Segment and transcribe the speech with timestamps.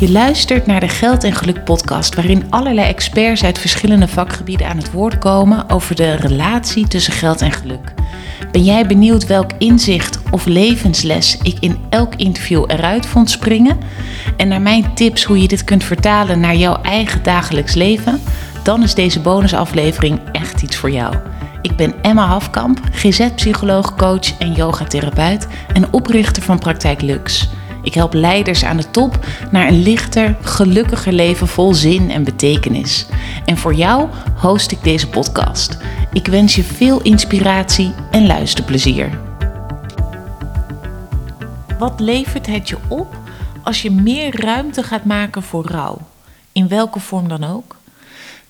[0.00, 4.76] Je luistert naar de Geld en Geluk podcast, waarin allerlei experts uit verschillende vakgebieden aan
[4.76, 7.94] het woord komen over de relatie tussen geld en geluk.
[8.52, 13.78] Ben jij benieuwd welk inzicht of levensles ik in elk interview eruit vond springen?
[14.36, 18.20] En naar mijn tips hoe je dit kunt vertalen naar jouw eigen dagelijks leven?
[18.62, 21.14] Dan is deze bonusaflevering echt iets voor jou.
[21.62, 27.48] Ik ben Emma Hafkamp, GZ-psycholoog, coach en yogatherapeut en oprichter van Praktijk Lux.
[27.82, 33.06] Ik help leiders aan de top naar een lichter, gelukkiger leven vol zin en betekenis.
[33.44, 35.78] En voor jou host ik deze podcast.
[36.12, 39.18] Ik wens je veel inspiratie en luisterplezier.
[41.78, 43.16] Wat levert het je op
[43.62, 45.98] als je meer ruimte gaat maken voor rouw?
[46.52, 47.78] In welke vorm dan ook?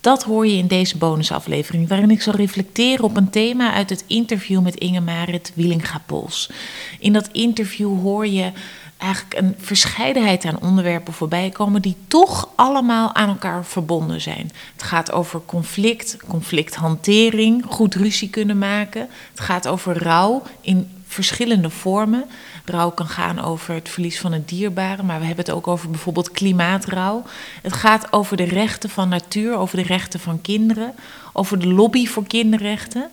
[0.00, 4.04] Dat hoor je in deze bonusaflevering, waarin ik zal reflecteren op een thema uit het
[4.06, 6.50] interview met Inge Marit Wielinga-Pols.
[6.98, 8.52] In dat interview hoor je
[8.98, 14.50] eigenlijk een verscheidenheid aan onderwerpen voorbij komen die toch allemaal aan elkaar verbonden zijn.
[14.72, 19.08] Het gaat over conflict, conflicthantering, goed ruzie kunnen maken.
[19.30, 22.24] Het gaat over rouw in verschillende vormen.
[22.64, 25.90] Rouw kan gaan over het verlies van een dierbare, maar we hebben het ook over
[25.90, 27.22] bijvoorbeeld klimaatrouw.
[27.62, 30.94] Het gaat over de rechten van natuur, over de rechten van kinderen,
[31.32, 33.10] over de lobby voor kinderrechten.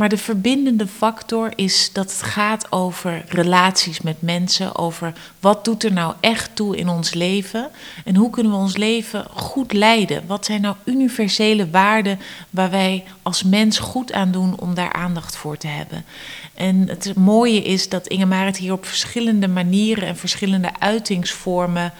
[0.00, 5.84] Maar de verbindende factor is dat het gaat over relaties met mensen, over wat doet
[5.84, 7.70] er nou echt toe in ons leven
[8.04, 10.22] en hoe kunnen we ons leven goed leiden.
[10.26, 15.36] Wat zijn nou universele waarden waar wij als mens goed aan doen om daar aandacht
[15.36, 16.04] voor te hebben.
[16.54, 21.92] En het mooie is dat Inge Marit hier op verschillende manieren en verschillende uitingsvormen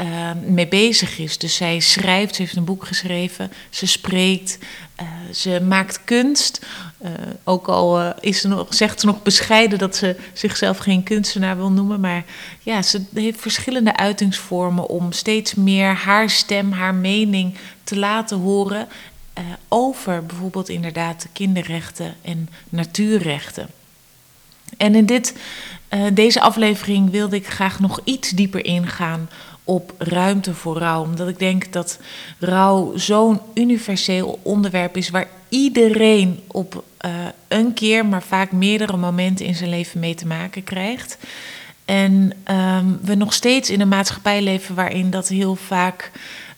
[0.00, 1.38] uh, mee bezig is.
[1.38, 4.58] Dus zij schrijft, ze heeft een boek geschreven, ze spreekt,
[5.00, 6.66] uh, ze maakt kunst.
[7.02, 7.10] Uh,
[7.44, 11.70] ook al is ze nog, zegt ze nog bescheiden dat ze zichzelf geen kunstenaar wil
[11.70, 12.00] noemen.
[12.00, 12.24] Maar
[12.62, 18.88] ja, ze heeft verschillende uitingsvormen om steeds meer haar stem, haar mening te laten horen.
[19.68, 23.68] over bijvoorbeeld inderdaad kinderrechten en natuurrechten.
[24.76, 25.34] En in dit,
[26.12, 29.28] deze aflevering wilde ik graag nog iets dieper ingaan
[29.64, 31.02] op ruimte voor rouw.
[31.02, 31.98] Omdat ik denk dat
[32.38, 37.10] rouw zo'n universeel onderwerp is waar iedereen op uh,
[37.48, 41.18] een keer, maar vaak meerdere momenten in zijn leven mee te maken krijgt.
[41.84, 46.10] En um, we nog steeds in een maatschappij leven waarin dat heel vaak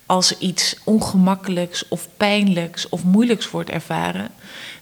[0.07, 4.31] als iets ongemakkelijks of pijnlijks of moeilijks wordt ervaren.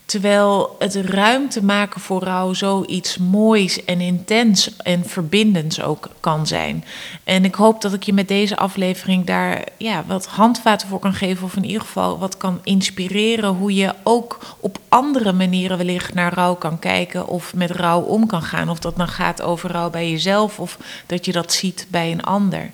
[0.06, 6.84] Terwijl het ruimte maken voor rouw zoiets moois en intens en verbindends ook kan zijn.
[7.24, 11.14] En ik hoop dat ik je met deze aflevering daar ja, wat handvaten voor kan
[11.14, 11.44] geven.
[11.44, 16.34] Of in ieder geval wat kan inspireren hoe je ook op andere manieren wellicht naar
[16.34, 17.26] rouw kan kijken.
[17.26, 18.68] Of met rouw om kan gaan.
[18.68, 22.22] Of dat dan gaat over rouw bij jezelf of dat je dat ziet bij een
[22.22, 22.70] ander.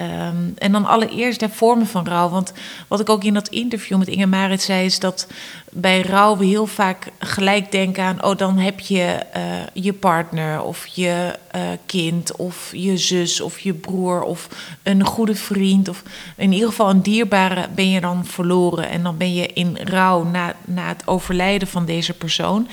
[0.00, 2.28] Um, en dan allereerst de vormen van rouw.
[2.28, 2.52] Want
[2.88, 5.26] wat ik ook in dat interview met Inge Marit zei, is dat
[5.70, 10.62] bij rouw we heel vaak gelijk denken aan: oh, dan heb je uh, je partner
[10.62, 14.48] of je uh, kind of je zus of je broer of
[14.82, 15.88] een goede vriend.
[15.88, 16.02] Of
[16.36, 18.88] in ieder geval een dierbare ben je dan verloren.
[18.88, 22.68] En dan ben je in rouw na, na het overlijden van deze persoon.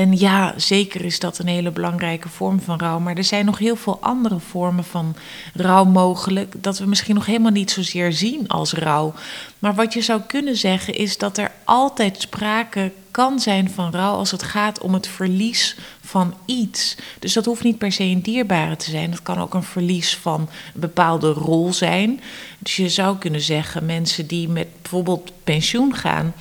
[0.00, 2.98] En ja, zeker is dat een hele belangrijke vorm van rouw.
[2.98, 5.16] Maar er zijn nog heel veel andere vormen van
[5.54, 6.62] rouw mogelijk.
[6.62, 9.14] Dat we misschien nog helemaal niet zozeer zien als rouw.
[9.58, 14.14] Maar wat je zou kunnen zeggen is dat er altijd sprake kan zijn van rouw
[14.14, 16.96] als het gaat om het verlies van iets.
[17.18, 19.10] Dus dat hoeft niet per se een dierbare te zijn.
[19.10, 20.40] Dat kan ook een verlies van
[20.74, 22.20] een bepaalde rol zijn.
[22.58, 26.34] Dus je zou kunnen zeggen, mensen die met bijvoorbeeld pensioen gaan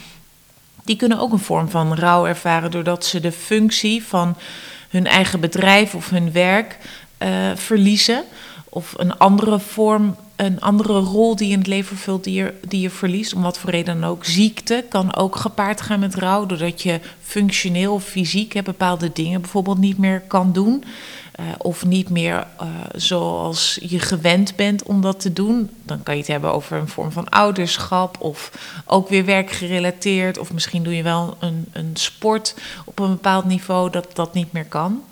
[0.89, 4.35] die kunnen ook een vorm van rouw ervaren doordat ze de functie van
[4.89, 6.77] hun eigen bedrijf of hun werk
[7.23, 8.23] uh, verliezen.
[8.69, 12.53] Of een andere vorm, een andere rol die je in het leven vult, die je,
[12.67, 14.25] die je verliest, om wat voor reden dan ook.
[14.25, 19.77] Ziekte kan ook gepaard gaan met rouw, doordat je functioneel of fysiek bepaalde dingen bijvoorbeeld
[19.77, 20.83] niet meer kan doen.
[21.39, 25.69] Uh, of niet meer uh, zoals je gewend bent om dat te doen.
[25.83, 28.51] Dan kan je het hebben over een vorm van ouderschap of
[28.85, 30.37] ook weer werkgerelateerd.
[30.37, 32.55] Of misschien doe je wel een, een sport
[32.85, 35.03] op een bepaald niveau dat dat niet meer kan.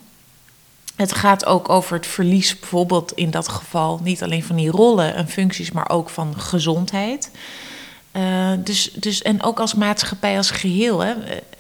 [0.96, 5.16] Het gaat ook over het verlies, bijvoorbeeld in dat geval, niet alleen van die rollen
[5.16, 7.31] en functies, maar ook van gezondheid.
[8.13, 11.00] Uh, dus, dus, en ook als maatschappij als geheel.
[11.00, 11.13] Hè.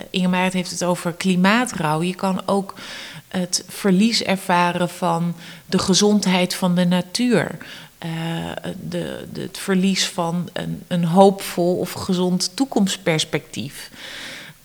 [0.09, 2.01] Inge heeft het over klimaatrouw.
[2.01, 2.73] Je kan ook
[3.27, 5.35] het verlies ervaren van
[5.65, 7.57] de gezondheid van de natuur.
[8.89, 13.89] De, de, het verlies van een, een hoopvol of gezond toekomstperspectief.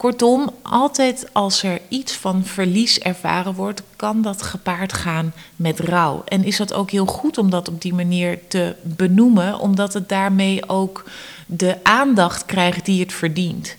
[0.03, 6.23] Kortom, altijd als er iets van verlies ervaren wordt, kan dat gepaard gaan met rouw.
[6.25, 10.09] En is dat ook heel goed om dat op die manier te benoemen, omdat het
[10.09, 11.05] daarmee ook
[11.47, 13.77] de aandacht krijgt die het verdient.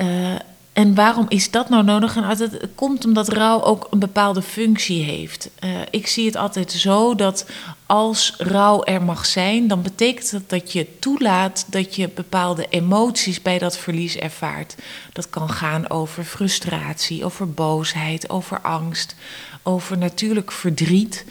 [0.00, 0.34] Uh,
[0.82, 2.16] en waarom is dat nou nodig?
[2.16, 5.50] En het komt omdat rouw ook een bepaalde functie heeft.
[5.64, 7.46] Uh, ik zie het altijd zo dat
[7.86, 13.42] als rouw er mag zijn, dan betekent dat dat je toelaat dat je bepaalde emoties
[13.42, 14.74] bij dat verlies ervaart.
[15.12, 19.14] Dat kan gaan over frustratie, over boosheid, over angst,
[19.62, 21.24] over natuurlijk verdriet.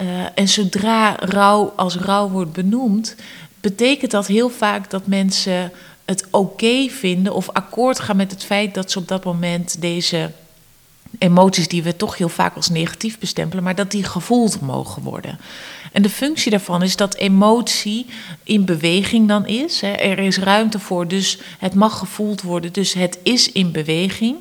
[0.00, 3.14] Uh, en zodra rouw als rouw wordt benoemd,
[3.60, 5.72] betekent dat heel vaak dat mensen
[6.06, 10.30] het oké vinden of akkoord gaan met het feit dat ze op dat moment deze
[11.18, 15.38] emoties die we toch heel vaak als negatief bestempelen, maar dat die gevoeld mogen worden.
[15.92, 18.06] En de functie daarvan is dat emotie
[18.42, 19.82] in beweging dan is.
[19.82, 24.36] Er is ruimte voor, dus het mag gevoeld worden, dus het is in beweging.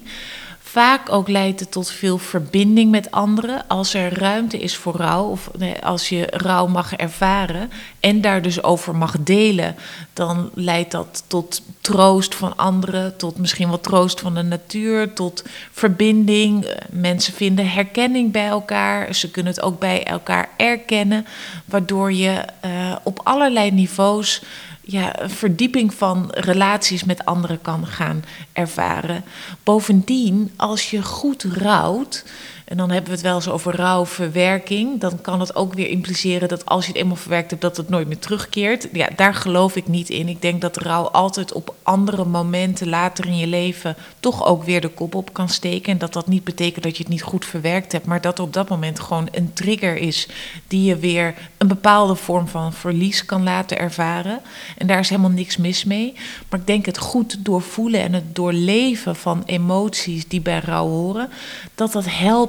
[0.76, 3.68] Vaak ook leidt het tot veel verbinding met anderen.
[3.68, 5.52] Als er ruimte is voor rouw, of
[5.82, 9.76] als je rouw mag ervaren en daar dus over mag delen,
[10.14, 15.44] dan leidt dat tot troost van anderen, tot misschien wat troost van de natuur, tot
[15.72, 16.68] verbinding.
[16.90, 19.16] Mensen vinden herkenning bij elkaar.
[19.16, 21.26] Ze kunnen het ook bij elkaar erkennen,
[21.66, 24.42] waardoor je uh, op allerlei niveaus
[24.86, 28.24] ja, verdieping van relaties met anderen kan gaan
[28.54, 29.24] ervaren.
[29.64, 32.26] Bovendien, als je goed rouwt,
[32.66, 35.00] en dan hebben we het wel eens over rouwverwerking.
[35.00, 37.90] Dan kan het ook weer impliceren dat als je het eenmaal verwerkt hebt, dat het
[37.90, 38.88] nooit meer terugkeert.
[38.92, 40.28] Ja, daar geloof ik niet in.
[40.28, 44.82] Ik denk dat rouw altijd op andere momenten later in je leven toch ook weer
[44.82, 45.92] de kop op kan steken.
[45.92, 48.54] En dat dat niet betekent dat je het niet goed verwerkt hebt, maar dat op
[48.54, 50.28] dat moment gewoon een trigger is
[50.68, 54.42] die je weer een bepaalde vorm van verlies kan laten ervaren.
[54.78, 56.14] En daar is helemaal niks mis mee.
[56.50, 61.30] Maar ik denk het goed doorvoelen en het doorleven van emoties die bij rouw horen,
[61.76, 62.06] dat dat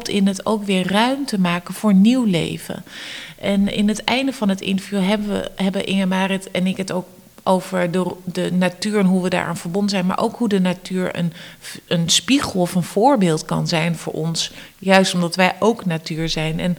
[0.09, 2.85] in het ook weer ruimte maken voor nieuw leven.
[3.39, 6.93] En in het einde van het interview hebben, we, hebben Inge Marit en ik het
[6.93, 7.07] ook
[7.43, 11.19] over de, de natuur en hoe we daaraan verbonden zijn, maar ook hoe de natuur
[11.19, 11.33] een,
[11.87, 16.61] een spiegel of een voorbeeld kan zijn voor ons, juist omdat wij ook natuur zijn.
[16.61, 16.79] En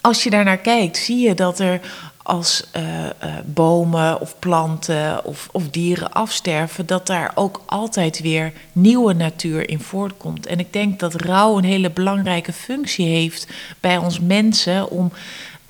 [0.00, 1.80] als je daarnaar kijkt, zie je dat er
[2.26, 3.10] als uh, uh,
[3.44, 9.80] bomen of planten of, of, dieren afsterven, dat daar ook altijd weer nieuwe natuur in
[9.80, 10.46] voortkomt.
[10.46, 13.46] En ik denk dat rouw een hele belangrijke functie heeft
[13.80, 15.12] bij ons mensen om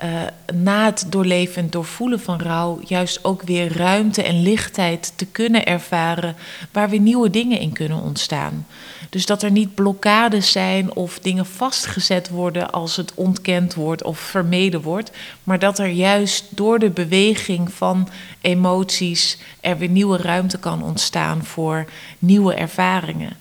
[0.03, 0.09] uh,
[0.53, 5.65] na het doorleven en doorvoelen van rouw juist ook weer ruimte en lichtheid te kunnen
[5.65, 6.35] ervaren
[6.71, 8.65] waar weer nieuwe dingen in kunnen ontstaan.
[9.09, 14.19] Dus dat er niet blokkades zijn of dingen vastgezet worden als het ontkend wordt of
[14.19, 15.11] vermeden wordt,
[15.43, 18.09] maar dat er juist door de beweging van
[18.41, 21.85] emoties er weer nieuwe ruimte kan ontstaan voor
[22.19, 23.37] nieuwe ervaringen.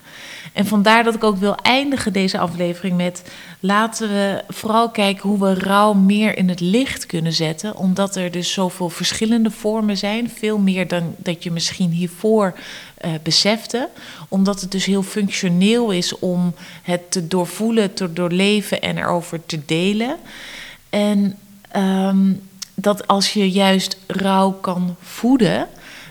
[0.54, 3.22] En vandaar dat ik ook wil eindigen deze aflevering met
[3.60, 8.30] laten we vooral kijken hoe we rouw meer in het licht kunnen zetten, omdat er
[8.30, 12.54] dus zoveel verschillende vormen zijn, veel meer dan dat je misschien hiervoor
[13.04, 13.88] uh, besefte,
[14.28, 19.60] omdat het dus heel functioneel is om het te doorvoelen, te doorleven en erover te
[19.66, 20.16] delen.
[20.90, 21.38] En
[21.76, 22.40] um,
[22.74, 25.68] dat als je juist rouw kan voeden,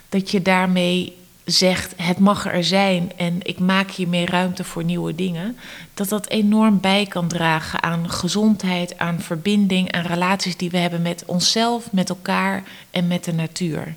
[0.10, 5.16] dat je daarmee zegt het mag er zijn en ik maak hiermee ruimte voor nieuwe
[5.16, 5.58] dingen,
[5.94, 11.02] dat dat enorm bij kan dragen aan gezondheid, aan verbinding, aan relaties die we hebben
[11.02, 13.96] met onszelf, met elkaar en met de natuur.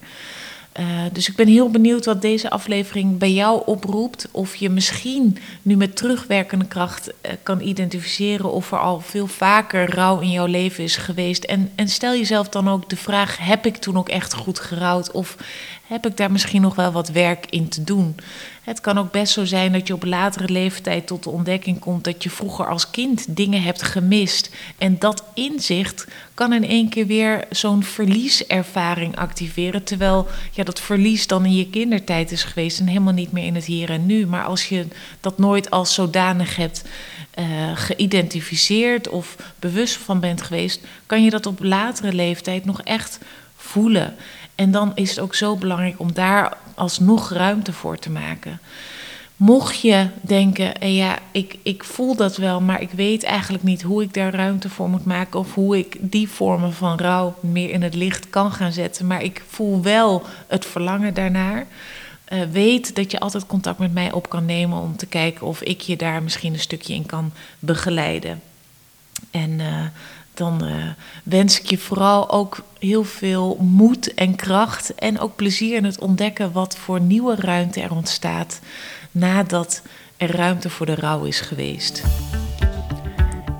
[0.78, 4.28] Uh, dus ik ben heel benieuwd wat deze aflevering bij jou oproept.
[4.30, 9.94] Of je misschien nu met terugwerkende kracht uh, kan identificeren of er al veel vaker
[9.94, 11.44] rouw in jouw leven is geweest.
[11.44, 15.10] En, en stel jezelf dan ook de vraag: heb ik toen ook echt goed gerouwd?
[15.10, 15.36] Of
[15.86, 18.16] heb ik daar misschien nog wel wat werk in te doen?
[18.66, 22.04] Het kan ook best zo zijn dat je op latere leeftijd tot de ontdekking komt
[22.04, 24.50] dat je vroeger als kind dingen hebt gemist.
[24.78, 29.84] En dat inzicht kan in één keer weer zo'n verlieservaring activeren.
[29.84, 33.54] Terwijl ja, dat verlies dan in je kindertijd is geweest en helemaal niet meer in
[33.54, 34.26] het hier en nu.
[34.26, 34.86] Maar als je
[35.20, 36.84] dat nooit als zodanig hebt
[37.38, 43.18] uh, geïdentificeerd of bewust van bent geweest, kan je dat op latere leeftijd nog echt
[43.56, 44.14] voelen.
[44.54, 48.60] En dan is het ook zo belangrijk om daar alsnog ruimte voor te maken.
[49.36, 53.82] Mocht je denken, eh, ja, ik, ik voel dat wel, maar ik weet eigenlijk niet
[53.82, 57.70] hoe ik daar ruimte voor moet maken of hoe ik die vormen van rouw meer
[57.70, 61.66] in het licht kan gaan zetten, maar ik voel wel het verlangen daarnaar.
[62.32, 65.62] Uh, weet dat je altijd contact met mij op kan nemen om te kijken of
[65.62, 68.42] ik je daar misschien een stukje in kan begeleiden.
[69.30, 69.84] En uh,
[70.36, 70.70] dan uh,
[71.22, 75.98] wens ik je vooral ook heel veel moed en kracht en ook plezier in het
[75.98, 78.60] ontdekken wat voor nieuwe ruimte er ontstaat
[79.10, 79.82] nadat
[80.16, 82.02] er ruimte voor de rouw is geweest.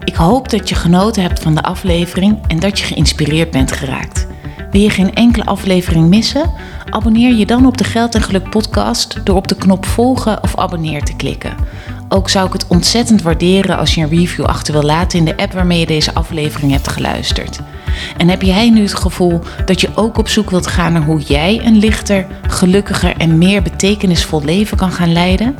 [0.05, 4.27] Ik hoop dat je genoten hebt van de aflevering en dat je geïnspireerd bent geraakt.
[4.71, 6.53] Wil je geen enkele aflevering missen?
[6.91, 10.57] Abonneer je dan op de Geld en Geluk podcast door op de knop volgen of
[10.57, 11.57] abonneer te klikken.
[12.09, 15.37] Ook zou ik het ontzettend waarderen als je een review achter wil laten in de
[15.37, 17.61] app waarmee je deze aflevering hebt geluisterd.
[18.17, 21.21] En heb jij nu het gevoel dat je ook op zoek wilt gaan naar hoe
[21.21, 25.57] jij een lichter, gelukkiger en meer betekenisvol leven kan gaan leiden?